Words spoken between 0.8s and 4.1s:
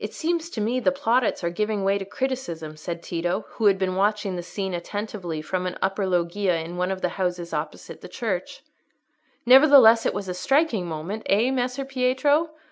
the plaudits are giving way to criticism," said Tito, who had been